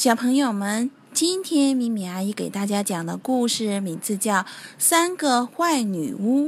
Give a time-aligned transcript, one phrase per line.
[0.00, 4.36] 小朋友们，今天米米阿姨给大家讲的故事名字叫
[4.78, 6.46] 《三个坏女巫》。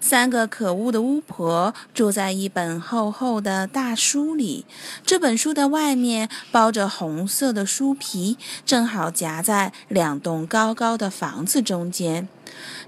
[0.00, 4.64] 三个可恶的巫婆住在一本厚厚的大书里，
[5.04, 12.28] 这本书的外面包着红色的书皮，正好夹在两栋高高的房子中间。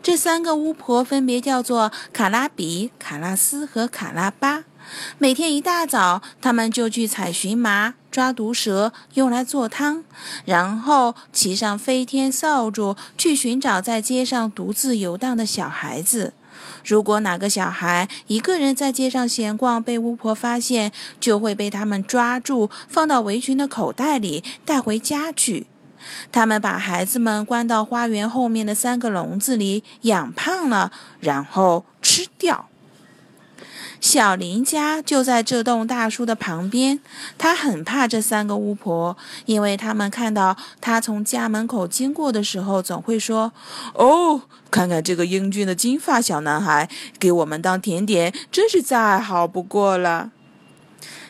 [0.01, 4.63] 这三个巫婆分别叫做卡拉比、卡拉斯和卡拉巴。
[5.19, 10.05] 每天一大早，他们就去采荨麻、抓毒蛇，用来做汤，
[10.45, 16.35] 然后骑上飞天扫帚去寻找在街上独自游荡的小孩子。
[16.85, 25.67] 如果哪个小孩一个人在街上闲逛，被巫婆发现，就会被他们抓住，放到围裙的口袋里，带回家去。
[26.33, 32.69] 他们把孩子们关到花园后面的三个笼子里，养胖了，然后吃掉。
[34.01, 37.01] 小林家就在这栋大树的旁边，
[37.37, 43.53] 他很怕这三个巫婆，因为他们看到他从家门口经过的时候，总会说
[43.95, 50.31] ：“哦，看看这个英俊的金发小男孩，给我们当甜点，真是再好不过了。”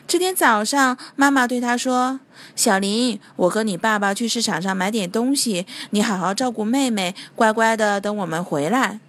[0.07, 2.19] 这天早上，妈妈对他说
[2.55, 8.99] ：“小林，我和你爸爸去市场上买点东西，你好好照顾妹妹，乖乖的等我们回来。”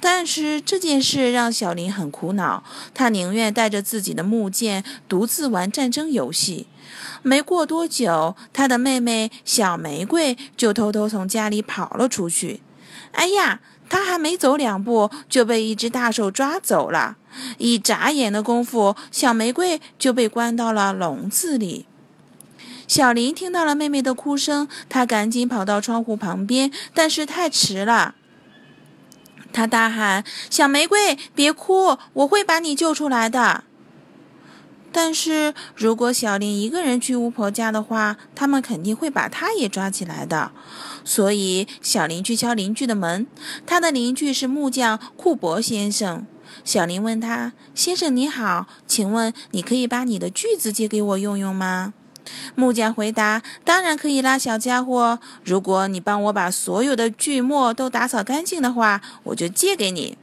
[0.00, 6.66] 但是这件事让小林很苦恼，他宁愿带着自己的木剑独自玩战争游戏。
[7.22, 12.62] 没过多久，他的妹妹小玫瑰就偷偷从家里跑了出去。
[13.12, 17.16] 哎呀，他还没走两步，就被一只大手抓走了。
[17.58, 21.86] 一眨眼的功夫，小玫瑰就被关到了笼子里。
[22.88, 28.16] 小林听到了妹妹的哭声，他赶紧跑到窗户旁边，但是太迟了。
[29.52, 33.64] 他大喊：“小玫瑰，别哭，我会把你救出来的。”
[34.92, 40.50] 但是如果小林一个人去巫婆家的话，他们肯定会把他也抓起来的。
[41.04, 43.26] 所以小林去敲邻居的门，
[43.64, 46.26] 他的邻居是木匠库伯先生。
[46.64, 51.94] 小林问他：“先生你好，请问你可以把你的锯子借给我用用吗？”
[52.54, 55.18] 木匠回答：“当然可以啦，小家伙。
[55.44, 60.18] 如果你帮我把所有的锯末都打扫干净的话，我就借给你。”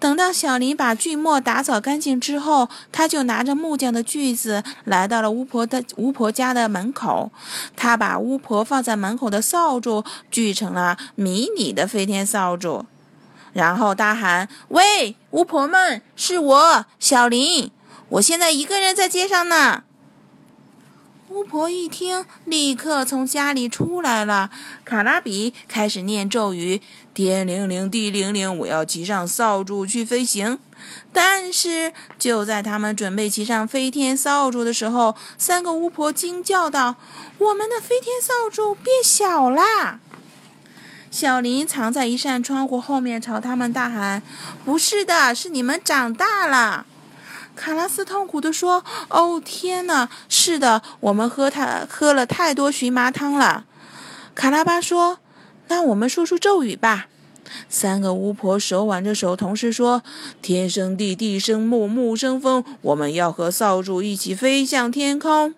[0.00, 7.30] 等到小林把锯末打扫干净之后，他就拿着木匠的锯子来到了巫婆的巫婆家的门口。
[7.76, 12.86] 他把巫婆放在门口的扫帚锯成了迷你的飞天扫帚，
[13.52, 17.70] 然后大喊：“喂，巫婆们，是我，小林！
[18.08, 19.82] 我现在一个人在街上呢。”
[21.30, 24.50] 巫婆一听，立刻从家里出来了。
[24.84, 26.82] 卡拉比开始念咒语
[27.14, 30.58] ：“天灵灵，地灵灵，我要骑上扫帚去飞行。”
[31.12, 36.96] 但是就在他们准备骑上飞天扫帚的时候，三个巫婆惊叫道
[37.38, 40.00] ：“我们的飞天扫帚变小啦！”
[41.12, 44.20] 小林藏在一扇窗户后面，朝他们大喊
[44.66, 46.86] ：“不是的，是你们长大了。”
[47.60, 50.08] 卡拉斯痛苦地说：“哦，天哪！
[50.30, 53.66] 是的，我们喝太喝了太多荨麻汤了。”
[54.34, 55.18] 卡拉巴说
[55.68, 57.08] ：“那我们说出咒语吧。”
[57.68, 60.02] 三个巫婆手挽着手，同时说
[60.40, 62.64] ：“天生地，地生木，木生风。
[62.80, 65.54] 我们要和扫帚一起飞向天空。”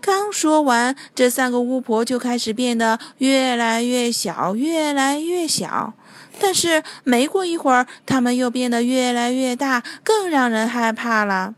[0.00, 5.92] 刚说完，这三个巫婆就开始变得越来越小，越来越小。
[6.38, 11.54] 但是没过一会儿，他们又变得越来越大，更让人害怕了。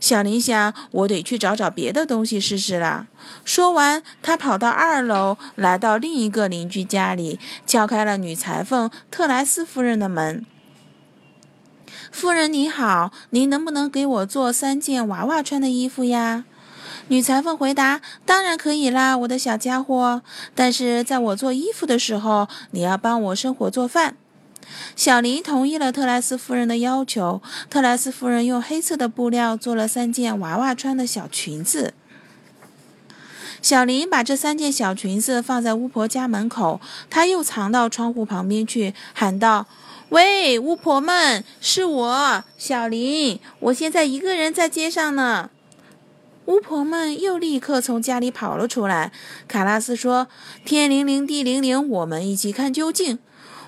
[0.00, 3.08] 小林想：“我得去找找别的东西试试了。”
[3.44, 10.46] 说完，他跑到二楼，来到另一个邻居家里，敲开了女裁缝特莱斯夫人的门。
[12.12, 16.44] “夫人你好，您能不能给我做三件娃娃穿的衣服呀？”
[17.08, 20.22] 女裁缝回答：“当然可以啦，我的小家伙。
[20.54, 24.16] 但是在我做衣服的时候，你要帮我生火做饭。”
[24.94, 27.40] 小林同意了特莱斯夫人的要求。
[27.70, 31.94] 特莱斯夫人用黑色的布料做了三件娃娃穿的小裙子。
[33.62, 39.66] 小林把这三件小裙子放在巫婆家门口，他又藏到窗户旁边去，喊道
[40.10, 43.40] ：“喂，巫婆们，是我，小林。
[43.60, 45.48] 我现在一个人在街上呢。”
[46.48, 49.12] 巫婆们又立刻从家里跑了出来。
[49.46, 50.28] 卡拉斯说
[50.64, 53.18] ：“天灵灵，地灵灵，我们一起看究竟。”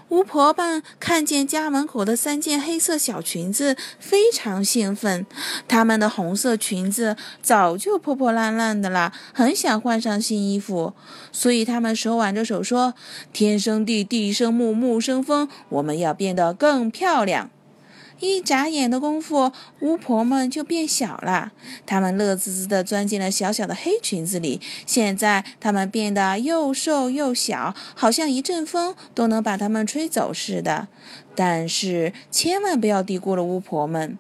[0.09, 5.27] 巫婆们看见家门口的三件黑色小裙子，非常兴奋。
[5.69, 10.95] 她们的红色裙子早就破破烂烂的了，很想换上新衣服。
[11.31, 12.95] 所以她们手挽着手说
[13.35, 17.51] ：“天生地，地生木，木生风，我们要变得更漂亮。”
[18.21, 19.51] 一眨眼的功夫，
[19.81, 21.53] 巫婆们就变小了。
[21.85, 24.61] 她们乐滋滋地钻进了小小的黑裙子里。
[24.87, 30.89] 现在，她们变得又瘦又小，好像一阵风都能把它们吹走似的。
[31.35, 34.19] 但是，千万不要低估了巫婆们。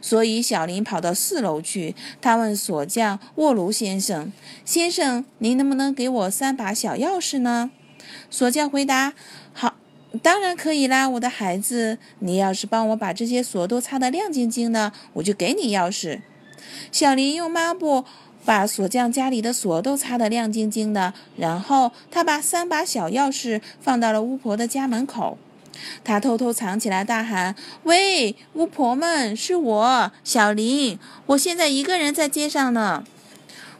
[0.00, 4.32] 所以，小林跑到四楼去，他问锁匠沃卢先生
[4.64, 7.70] ：“先生，您能不能给我三把小钥匙呢？”
[8.30, 9.14] 锁匠回答
[9.52, 9.76] ：“好。”
[10.20, 16.20] 当然可以啦，我的孩子，你要是帮我把这些锁都擦得亮晶晶的，我就给你钥匙。
[16.90, 18.04] 小林用抹布
[18.44, 25.38] 把锁匠家里的锁都擦得亮晶晶的，然后他把三把小钥匙放到了巫婆的家门口。
[26.04, 27.54] 他偷偷藏起来，大喊
[27.84, 33.04] ：“喂，巫婆们，是我，小林，我现在一个人在街上呢。”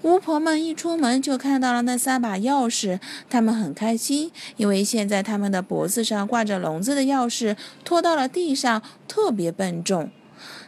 [0.02, 2.98] 巫婆们一出门就看到了那三把钥匙，
[3.30, 10.10] 他们很开心，因为现在他们的脖子上挂着笼子的钥匙拖到了地上，特别笨重。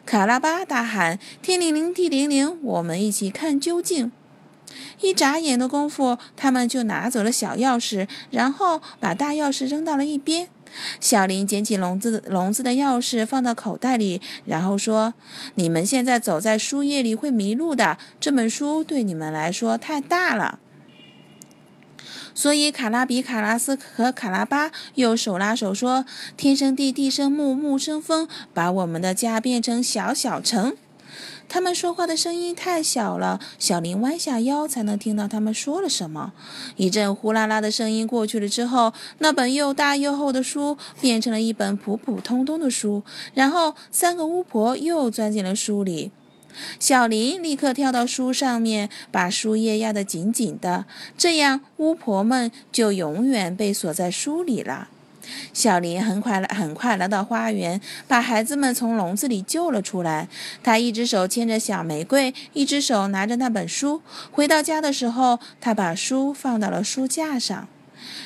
[0.07, 4.13] 卡拉巴大喊：“天灵灵，地灵灵，我们一起看究竟！”
[5.01, 10.49] 一眨眼的功夫，他们就拿走了小钥匙，然后把大钥匙扔到了一边。
[11.01, 15.15] 小林捡起笼子笼子的钥匙，放到口袋里，然后说
[15.55, 20.59] ：“你们现在走在书页里会迷路的，这本书对你们来说太大了。”
[22.35, 26.05] 所以，卡拉比、卡拉斯和卡拉巴又手拉手说
[26.37, 30.77] ：“天生地，地生木，木生风，把我们的家变成小小城。”
[31.49, 36.33] 他们说话的声音太小了，小林弯下腰才能听到他们说了什么。
[36.77, 43.03] 一阵呼啦啦的声音过去了之后，那本又大又厚的书变成了一本普普通通的书。
[43.35, 46.11] 然后，三个巫婆又钻进了书里。
[46.79, 50.87] 小林立刻跳到书上面，把书页压得紧紧的，
[51.19, 54.89] 这样巫婆们就永远被锁在书里了。
[55.53, 60.29] 小林很快来，很快来到花园，把孩子们从笼子里救了出来。
[60.63, 64.03] 他一只手牵着小玫瑰，一只手拿着那本书。
[64.31, 67.69] 回到家的时候，他把书放到了书架上。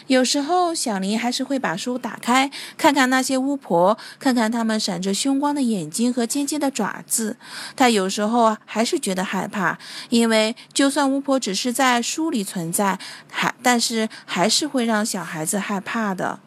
[0.08, 7.36] 有时候，小林还是会把书打开，看看那些巫婆，看看他们闪着凶光的眼睛和尖尖的爪子。
[7.76, 9.78] 他有时候还是觉得害怕，
[10.08, 12.98] 因为就算巫婆只是在书里存在，
[13.30, 16.40] 还但是还是会让小孩子害怕的。